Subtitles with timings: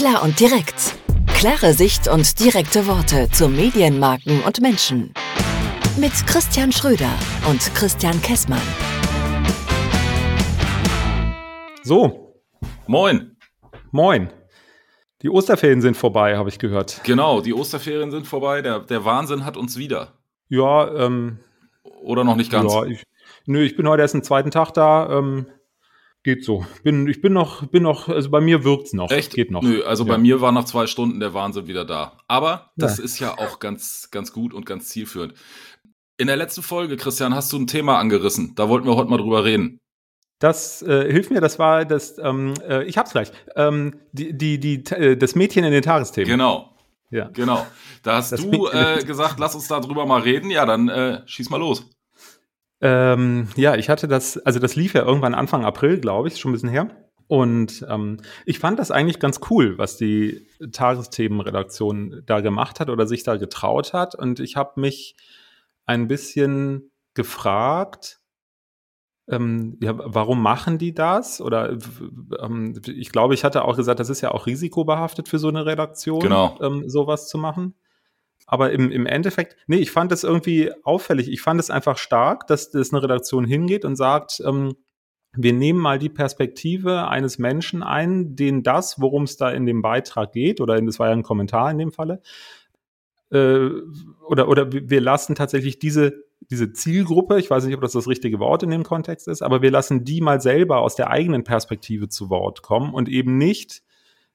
[0.00, 0.96] Klar und direkt.
[1.26, 5.12] Klare Sicht und direkte Worte zu Medienmarken und Menschen.
[5.98, 7.10] Mit Christian Schröder
[7.46, 8.62] und Christian Kessmann.
[11.82, 12.34] So,
[12.86, 13.36] Moin.
[13.90, 14.32] moin.
[15.20, 17.02] Die Osterferien sind vorbei, habe ich gehört.
[17.04, 18.62] Genau, die Osterferien sind vorbei.
[18.62, 20.14] Der, der Wahnsinn hat uns wieder.
[20.48, 21.40] Ja, ähm,
[21.82, 22.72] Oder noch nicht ganz?
[22.72, 23.02] ja ich,
[23.44, 25.18] nö, ich bin heute erst den zweiten Tag da.
[25.18, 25.44] Ähm,
[26.22, 26.66] geht so.
[26.82, 29.10] Bin, ich bin noch, bin noch, also bei mir wirkt's noch.
[29.10, 29.34] Echt?
[29.34, 29.62] Geht noch.
[29.62, 30.12] Nö, also Ja.
[30.12, 32.18] bei mir war nach zwei Stunden der Wahnsinn wieder da.
[32.28, 33.04] Aber das Ja.
[33.04, 35.34] ist ja auch ganz, ganz gut und ganz zielführend.
[36.18, 38.54] In der letzten Folge, Christian, hast du ein Thema angerissen.
[38.54, 39.78] Da wollten wir heute mal drüber reden.
[40.38, 43.30] Das äh, hilft mir, das war das, ähm, äh, ich hab's gleich.
[43.56, 46.30] Ähm, die, die, die, äh, das Mädchen in den Tagesthemen.
[46.30, 46.74] Genau,
[47.10, 47.28] Ja.
[47.28, 47.66] genau.
[48.02, 50.50] Da hast Das du äh, gesagt, lass uns da drüber mal reden.
[50.50, 51.90] Ja, dann äh, schieß mal los.
[52.80, 56.50] Ähm, ja, ich hatte das, also das lief ja irgendwann Anfang April, glaube ich, schon
[56.50, 56.88] ein bisschen her.
[57.26, 63.06] Und ähm, ich fand das eigentlich ganz cool, was die Tagesthemenredaktion da gemacht hat oder
[63.06, 64.14] sich da getraut hat.
[64.16, 65.14] Und ich habe mich
[65.86, 68.20] ein bisschen gefragt,
[69.28, 71.40] ähm, ja, warum machen die das?
[71.40, 71.76] Oder
[72.40, 75.66] ähm, ich glaube, ich hatte auch gesagt, das ist ja auch risikobehaftet für so eine
[75.66, 76.58] Redaktion, Genau.
[76.60, 77.74] ähm, sowas zu machen.
[78.52, 81.30] Aber im, im Endeffekt, nee, ich fand das irgendwie auffällig.
[81.30, 84.74] Ich fand es einfach stark, dass das eine Redaktion hingeht und sagt, ähm,
[85.32, 89.82] wir nehmen mal die Perspektive eines Menschen ein, den das, worum es da in dem
[89.82, 92.22] Beitrag geht, oder in, das war ja ein Kommentar in dem Falle,
[93.30, 93.68] äh,
[94.26, 98.40] oder, oder wir lassen tatsächlich diese, diese Zielgruppe, ich weiß nicht, ob das das richtige
[98.40, 102.08] Wort in dem Kontext ist, aber wir lassen die mal selber aus der eigenen Perspektive
[102.08, 103.84] zu Wort kommen und eben nicht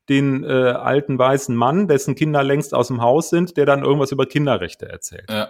[0.10, 4.12] den äh, alten weißen Mann, dessen Kinder längst aus dem Haus sind, der dann irgendwas
[4.12, 5.30] über Kinderrechte erzählt.
[5.30, 5.50] Ja.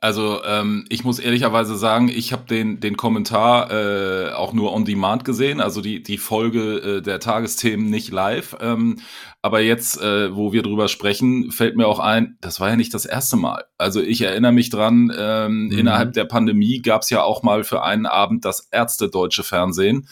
[0.00, 4.84] Also ähm, ich muss ehrlicherweise sagen, ich habe den, den Kommentar äh, auch nur on
[4.84, 8.54] demand gesehen, also die, die Folge äh, der Tagesthemen nicht live.
[8.60, 8.98] Ähm,
[9.40, 12.92] aber jetzt, äh, wo wir drüber sprechen, fällt mir auch ein, das war ja nicht
[12.92, 13.64] das erste Mal.
[13.78, 15.78] Also ich erinnere mich dran, ähm, Mhm.
[15.78, 20.06] innerhalb der Pandemie gab es ja auch mal für einen Abend das Ärzte-Deutsche Fernsehen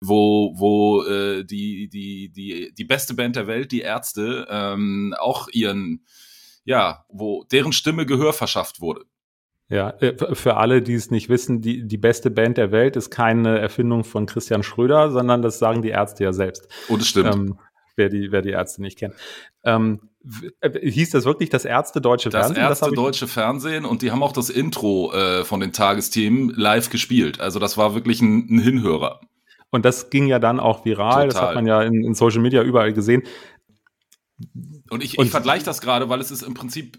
[0.00, 5.48] wo, wo äh, die, die, die, die beste Band der Welt, die Ärzte, ähm, auch
[5.52, 6.04] ihren,
[6.64, 9.02] ja, wo deren Stimme Gehör verschafft wurde.
[9.68, 13.10] Ja, äh, für alle, die es nicht wissen, die, die beste Band der Welt ist
[13.10, 16.68] keine Erfindung von Christian Schröder, sondern das sagen die Ärzte ja selbst.
[16.88, 17.34] Und es stimmt.
[17.34, 17.58] Ähm,
[17.96, 19.14] wer, die, wer die Ärzte nicht kennt.
[19.64, 20.10] Ähm,
[20.60, 22.62] äh, hieß das wirklich das Ärzte Deutsche das Fernsehen?
[22.64, 26.50] erste hab ich- deutsche Fernsehen und die haben auch das Intro äh, von den Tagesthemen
[26.50, 27.40] live gespielt.
[27.40, 29.20] Also das war wirklich ein, ein Hinhörer.
[29.70, 31.26] Und das ging ja dann auch viral.
[31.26, 31.48] Das Total.
[31.48, 33.22] hat man ja in, in Social Media überall gesehen.
[34.90, 36.98] Und ich, ich vergleiche das gerade, weil es ist im Prinzip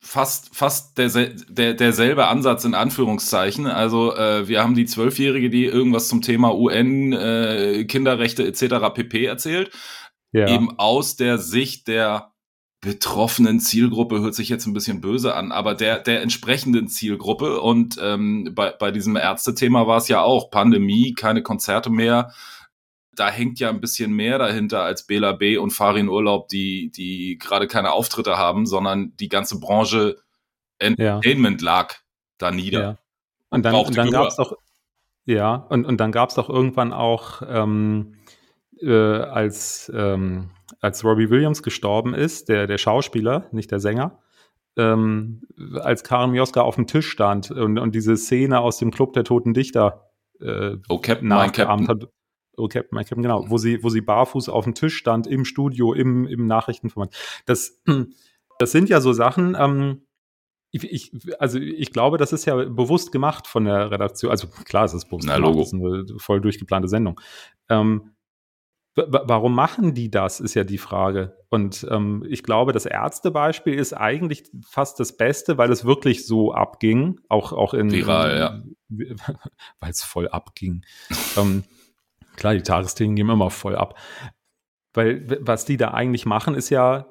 [0.00, 1.08] fast, fast der,
[1.48, 3.66] der, derselbe Ansatz in Anführungszeichen.
[3.66, 8.92] Also äh, wir haben die Zwölfjährige, die irgendwas zum Thema UN, äh, Kinderrechte etc.
[8.94, 9.26] pp.
[9.26, 9.70] erzählt.
[10.32, 10.48] Ja.
[10.48, 12.29] Eben aus der Sicht der
[12.80, 17.60] betroffenen Zielgruppe, hört sich jetzt ein bisschen böse an, aber der, der entsprechenden Zielgruppe.
[17.60, 22.32] Und ähm, bei, bei diesem Ärztethema war es ja auch Pandemie, keine Konzerte mehr.
[23.14, 25.58] Da hängt ja ein bisschen mehr dahinter als Bela B.
[25.58, 30.16] und Farin Urlaub, die, die gerade keine Auftritte haben, sondern die ganze Branche
[30.78, 31.96] Entertainment lag
[32.38, 32.80] da nieder.
[32.80, 32.98] Ja.
[33.50, 34.56] Und dann, und dann gab es doch,
[35.26, 38.14] ja, und, und dann gab es doch irgendwann auch, ähm,
[38.80, 40.50] äh, als, ähm,
[40.80, 44.20] als Robbie Williams gestorben ist, der, der Schauspieler, nicht der Sänger,
[44.76, 45.42] ähm,
[45.80, 49.24] als Karim Joska auf dem Tisch stand und, und diese Szene aus dem Club der
[49.24, 50.10] Toten Dichter
[50.40, 52.08] äh, Oh, Captain, nachgeahmt hat.
[52.56, 55.44] Oh, Captain, mein Captain, genau, wo sie, wo sie barfuß auf dem Tisch stand, im
[55.44, 57.14] Studio, im, im Nachrichtenformat.
[57.46, 57.82] Das,
[58.58, 60.02] das sind ja so Sachen, ähm,
[60.72, 64.30] ich, ich, also ich glaube, das ist ja bewusst gemacht von der Redaktion.
[64.30, 65.60] Also klar, es ist bewusst Na, gemacht, Logo.
[65.60, 67.20] das ist eine voll durchgeplante Sendung.
[67.68, 68.12] Ähm,
[68.96, 71.36] warum machen die das, ist ja die Frage.
[71.48, 76.52] Und ähm, ich glaube, das Ärztebeispiel ist eigentlich fast das Beste, weil es wirklich so
[76.52, 79.06] abging, auch, auch in Viral, in, ja.
[79.80, 80.84] Weil es voll abging.
[81.36, 81.64] ähm,
[82.36, 83.98] klar, die Tagesthemen gehen immer voll ab.
[84.92, 87.06] Weil was die da eigentlich machen, ist ja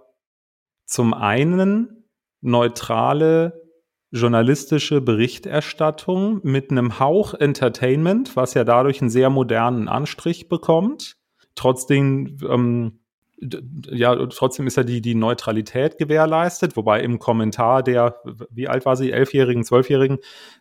[0.85, 2.09] zum einen
[2.41, 3.69] neutrale
[4.11, 11.18] journalistische Berichterstattung mit einem Hauch Entertainment, was ja dadurch einen sehr modernen Anstrich bekommt.
[11.55, 12.99] Trotzdem, ähm,
[13.89, 18.95] ja, trotzdem ist ja die, die Neutralität gewährleistet, wobei im Kommentar der, wie alt war
[18.97, 20.19] sie, Elfjährigen, Zwölfjährigen,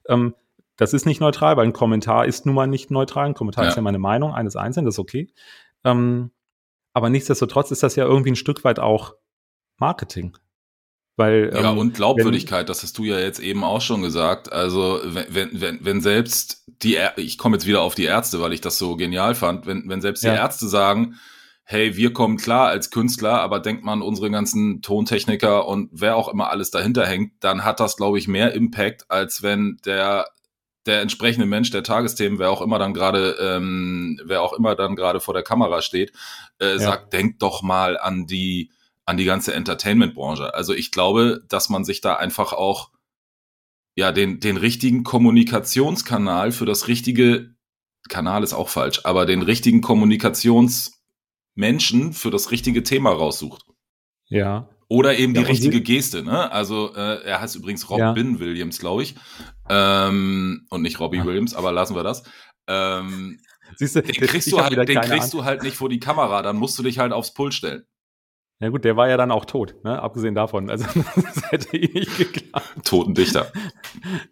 [0.08, 0.34] ähm,
[0.76, 3.26] das ist nicht neutral, weil ein Kommentar ist nun mal nicht neutral.
[3.26, 3.70] Ein Kommentar Ja.
[3.70, 5.28] ist ja meine Meinung eines Einzelnen, das ist okay.
[5.84, 6.30] Ähm,
[6.92, 9.14] aber nichtsdestotrotz ist das ja irgendwie ein Stück weit auch
[9.76, 10.36] Marketing.
[11.16, 14.52] Weil, Ja, ähm, und Glaubwürdigkeit, das hast du ja jetzt eben auch schon gesagt.
[14.52, 18.40] Also, wenn, wenn, wenn, wenn selbst die, Ä- ich komme jetzt wieder auf die Ärzte,
[18.40, 20.34] weil ich das so genial fand, wenn, wenn selbst die Ja.
[20.36, 21.16] Ärzte sagen,
[21.64, 26.28] hey, wir kommen klar als Künstler, aber denkt man unsere ganzen Tontechniker und wer auch
[26.28, 30.26] immer alles dahinter hängt, dann hat das, glaube ich, mehr Impact, als wenn der
[30.86, 34.96] der entsprechende Mensch der Tagesthemen, wer auch immer dann gerade, ähm, wer auch immer dann
[34.96, 36.12] gerade vor der Kamera steht,
[36.60, 36.78] äh, ja.
[36.78, 38.70] sagt, denkt doch mal an die
[39.04, 40.54] an die ganze Entertainment-Branche.
[40.54, 42.90] Also ich glaube, dass man sich da einfach auch
[43.98, 47.54] ja den den richtigen Kommunikationskanal für das richtige
[48.08, 51.02] Kanal ist auch falsch, aber den richtigen Kommunikations
[51.56, 53.64] Menschen für das richtige Thema raussucht.
[54.28, 54.68] Ja.
[54.88, 56.50] Oder eben die ja, richtige Geste, ne?
[56.50, 58.40] Also äh, er heißt übrigens Robin ja.
[58.40, 59.16] Williams, glaube ich.
[59.68, 62.22] Ähm, und nicht Robbie Williams, aber lassen wir das.
[62.68, 63.40] Ähm,
[63.76, 66.56] Siehst du, den kriegst, du halt, den kriegst du halt nicht vor die Kamera, dann
[66.56, 67.84] musst du dich halt aufs Pult stellen.
[68.60, 70.02] Ja gut, der war ja dann auch tot, ne?
[70.02, 70.68] abgesehen davon.
[70.68, 70.84] Also
[71.16, 72.84] das hätte ihn nicht geklappt.
[72.84, 73.52] Totendichter.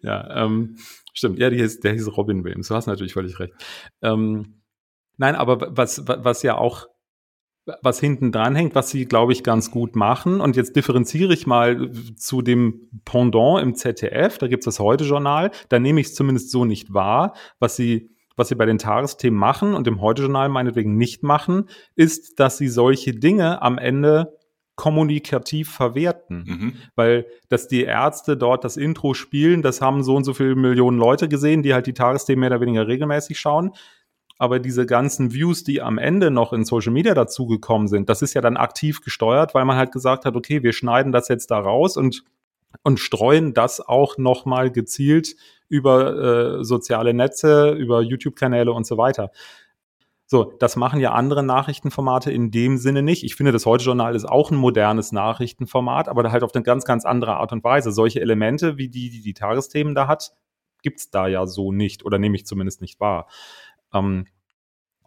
[0.01, 0.77] Ja, ähm,
[1.13, 1.39] stimmt.
[1.39, 2.67] Ja, hieß, der hieß Robin Williams.
[2.67, 3.53] Du hast natürlich völlig recht.
[4.01, 4.61] Ähm,
[5.17, 6.87] nein, aber was, was ja auch
[7.81, 10.39] was hinten dran hängt, was sie, glaube ich, ganz gut machen.
[10.39, 15.51] Und jetzt differenziere ich mal zu dem Pendant im ZDF, da gibt es das Heute-Journal,
[15.69, 17.33] da nehme ich es zumindest so nicht wahr.
[17.59, 22.39] Was sie, was sie bei den Tagesthemen machen und im Heute-Journal meinetwegen nicht machen, ist,
[22.39, 24.36] dass sie solche Dinge am Ende
[24.77, 26.45] kommunikativ verwerten.
[26.47, 26.73] Mhm.
[26.95, 30.97] Weil, dass die Ärzte dort das Intro spielen, das haben so und so viele Millionen
[30.97, 33.73] Leute gesehen, die halt die Tagesthemen mehr oder weniger regelmäßig schauen
[34.39, 38.33] aber diese ganzen Views, die am Ende noch in Social Media dazugekommen sind, das ist
[38.33, 41.59] ja dann aktiv gesteuert, weil man halt gesagt hat, okay, wir schneiden das jetzt da
[41.59, 42.23] raus und
[42.83, 45.35] und streuen das auch nochmal gezielt
[45.69, 49.31] über äh, soziale Netze, über YouTube-Kanäle und so weiter.
[50.29, 53.23] So, das machen ja andere Nachrichtenformate in dem Sinne nicht.
[53.23, 57.05] Ich finde, das Heute-Journal ist auch ein modernes Nachrichtenformat, aber halt auf eine ganz, ganz
[57.05, 57.93] andere Art und Weise.
[57.93, 60.33] Solche Elemente, wie die, die die Tagesthemen da hat,
[60.83, 63.29] gibt's da ja so nicht oder nehme ich zumindest nicht wahr.
[63.93, 64.25] Ähm,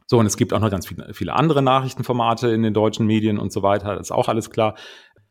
[0.07, 3.39] so, und es gibt auch noch ganz viele, viele andere Nachrichtenformate in den deutschen Medien
[3.39, 3.97] und so weiter.
[3.97, 4.75] Das ist auch alles klar.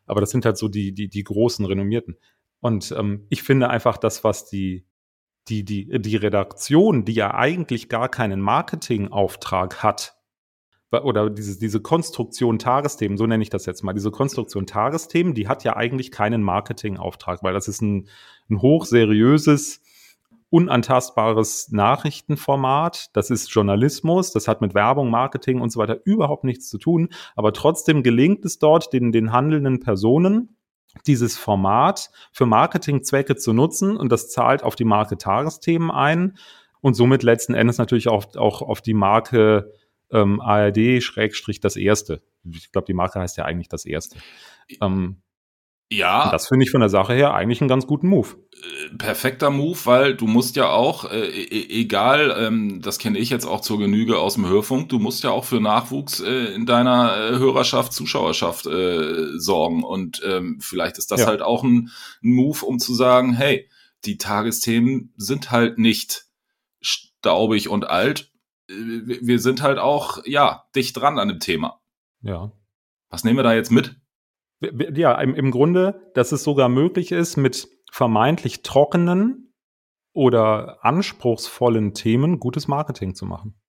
[0.06, 2.16] Aber das sind halt so die, die, die großen, renommierten.
[2.60, 4.86] Und ähm, ich finde einfach das, was die,
[5.48, 10.16] die, die, die Redaktion, die ja eigentlich gar keinen Marketingauftrag hat,
[10.92, 15.46] oder diese, diese Konstruktion Tagesthemen, so nenne ich das jetzt mal, diese Konstruktion Tagesthemen, die
[15.46, 18.08] hat ja eigentlich keinen Marketingauftrag, weil das ist ein,
[18.48, 19.82] ein hochseriöses,
[20.50, 23.10] unantastbares Nachrichtenformat.
[23.12, 27.10] Das ist Journalismus, das hat mit Werbung, Marketing und so weiter überhaupt nichts zu tun.
[27.36, 30.56] Aber trotzdem gelingt es dort den, den handelnden Personen,
[31.06, 36.36] dieses Format für Marketingzwecke zu nutzen und das zahlt auf die Marke Tagesthemen ein
[36.80, 39.72] und somit letzten Endes natürlich auch, auch auf die Marke
[40.10, 42.22] ähm, ARD Schrägstrich das Erste.
[42.44, 44.18] Ich glaube, die Marke heißt ja eigentlich das Erste.
[44.80, 45.22] Ähm,
[45.92, 46.30] ja.
[46.30, 48.36] Das finde ich von der Sache her eigentlich einen ganz guten Move.
[48.98, 53.30] Perfekter Move, weil du musst ja auch, äh, e, e egal, ähm, das kenne ich
[53.30, 56.66] jetzt auch zur Genüge aus dem Hörfunk, du musst ja auch für Nachwuchs äh, in
[56.66, 59.84] deiner äh, Hörerschaft, Zuschauerschaft äh, sorgen.
[59.84, 61.26] Und ähm, vielleicht ist das ja.
[61.26, 61.90] halt auch ein,
[62.22, 63.68] ein Move, um zu sagen, hey,
[64.04, 66.26] die Tagesthemen sind halt nicht
[66.80, 68.32] staubig und alt.
[68.68, 68.74] Äh,
[69.20, 71.80] wir sind halt auch, ja, dicht dran an dem Thema.
[72.22, 72.52] Ja.
[73.08, 73.96] Was nehmen wir da jetzt mit?
[74.94, 79.52] ja, im, im Grunde, dass es sogar möglich ist, mit vermeintlich trockenen
[80.12, 83.60] oder anspruchsvollen Themen gutes Marketing zu machen.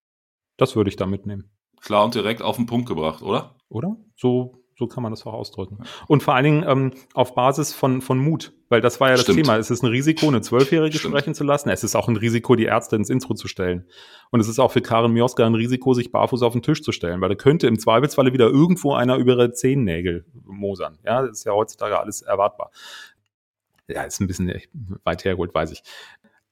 [0.57, 1.51] Das würde ich da mitnehmen.
[1.81, 3.55] Klar und direkt auf den Punkt gebracht, oder?
[3.69, 3.97] Oder?
[4.15, 5.77] So so kann man das auch ausdrücken.
[6.07, 9.23] Und vor allen Dingen ähm, auf Basis von, von Mut, weil das war ja das
[9.23, 9.37] Stimmt.
[9.37, 9.57] Thema.
[9.57, 11.13] Es ist ein Risiko, eine Zwölfjährige Stimmt.
[11.13, 11.69] sprechen zu lassen.
[11.69, 13.85] Es ist auch ein Risiko, die Ärzte ins Intro zu stellen.
[14.31, 16.91] Und es ist auch für Karen Mioska ein Risiko, sich barfuß auf den Tisch zu
[16.91, 20.97] stellen, weil da könnte im Zweifelsfalle wieder irgendwo einer über ihre Zehennägel mosern.
[21.05, 22.71] Ja, das ist ja heutzutage alles erwartbar.
[23.93, 24.51] Ja, ist ein bisschen
[25.03, 25.83] weit hergeholt, weiß ich.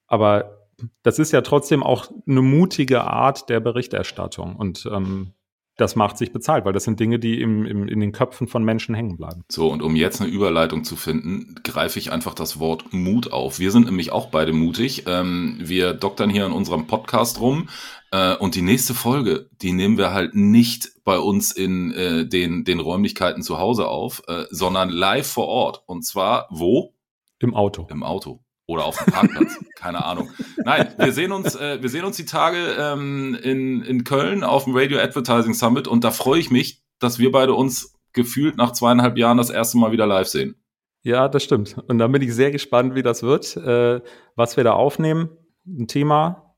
[0.07, 0.67] Aber
[1.03, 4.55] das ist ja trotzdem auch eine mutige Art der Berichterstattung.
[4.55, 5.33] Und ähm,
[5.79, 8.63] das macht sich bezahlt, weil das sind Dinge, die im, im, in den Köpfen von
[8.63, 9.45] Menschen hängen bleiben.
[9.49, 13.59] So, und um jetzt eine Überleitung zu finden, greife ich einfach das Wort Mut auf.
[13.59, 15.05] Wir sind nämlich auch beide mutig.
[15.07, 17.69] Ähm, wir doktern hier in unserem Podcast rum.
[18.11, 22.65] Äh, und die nächste Folge, die nehmen wir halt nicht bei uns in äh, den,
[22.65, 25.83] den Räumlichkeiten zu Hause auf, äh, sondern live vor Ort.
[25.85, 26.93] Und zwar wo?
[27.39, 27.87] Im Auto.
[27.89, 28.43] Im Auto.
[28.67, 30.29] Oder auf dem Parkplatz, keine Ahnung.
[30.63, 34.65] Nein, wir sehen uns, äh, wir sehen uns die Tage ähm, in, in Köln auf
[34.65, 38.73] dem Radio Advertising Summit und da freue ich mich, dass wir beide uns gefühlt nach
[38.73, 40.55] zweieinhalb Jahren das erste Mal wieder live sehen.
[41.01, 41.77] Ja, das stimmt.
[41.87, 44.01] Und dann bin ich sehr gespannt, wie das wird, äh,
[44.35, 45.29] was wir da aufnehmen.
[45.65, 46.55] Ein Thema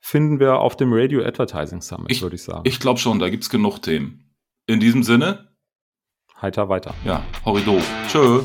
[0.00, 2.62] finden wir auf dem Radio Advertising Summit, würde ich sagen.
[2.64, 4.34] Ich glaube schon, da gibt's genug Themen.
[4.66, 5.54] In diesem Sinne.
[6.40, 6.94] Heiter weiter.
[7.04, 7.78] Ja, Horrido.
[8.08, 8.42] Tschö.